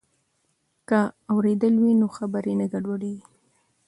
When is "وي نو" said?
1.81-2.07